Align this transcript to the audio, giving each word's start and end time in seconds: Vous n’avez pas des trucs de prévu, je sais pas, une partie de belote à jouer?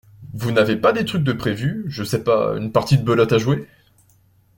Vous 0.33 0.51
n’avez 0.51 0.77
pas 0.77 0.93
des 0.93 1.05
trucs 1.05 1.23
de 1.23 1.31
prévu, 1.31 1.85
je 1.87 2.03
sais 2.03 2.23
pas, 2.23 2.57
une 2.57 2.71
partie 2.71 2.97
de 2.97 3.03
belote 3.03 3.33
à 3.33 3.37
jouer? 3.37 3.67